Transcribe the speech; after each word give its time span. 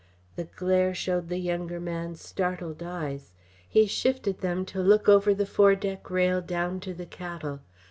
The 0.35 0.45
glare 0.45 0.95
showed 0.95 1.29
the 1.29 1.37
younger 1.37 1.79
man's 1.79 2.21
startled 2.25 2.81
eyes. 2.81 3.33
He 3.69 3.85
shifted 3.85 4.39
them 4.39 4.65
to 4.65 4.81
look 4.81 5.07
over 5.07 5.31
the 5.31 5.45
foredeck 5.45 6.09
rail 6.09 6.41
down 6.41 6.79
to 6.79 6.95
the 6.95 7.05
cattle. 7.05 7.59